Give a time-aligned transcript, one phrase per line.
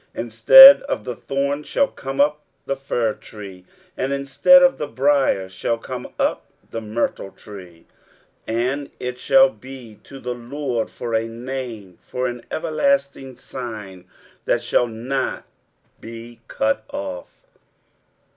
[0.15, 3.65] 23:055:013 Instead of the thorn shall come up the fir tree,
[3.95, 7.85] and instead of the brier shall come up the myrtle tree:
[8.47, 14.05] and it shall be to the LORD for a name, for an everlasting sign
[14.45, 15.43] that shall not
[15.99, 17.45] be cut off.